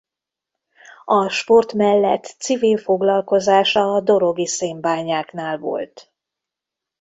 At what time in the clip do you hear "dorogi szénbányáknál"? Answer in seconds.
4.01-5.57